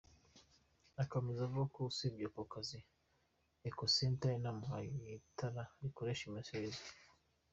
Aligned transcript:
Akomeza 1.03 1.39
avuga 1.43 1.65
ko 1.73 1.79
usibye 1.89 2.25
ako 2.29 2.41
kazi, 2.53 2.79
Ekocenter 3.69 4.31
yanamuhaye 4.33 4.89
itara 5.19 5.63
rikoresha 5.83 6.23
imirasire 6.25 6.61
y’izuba. 6.65 6.91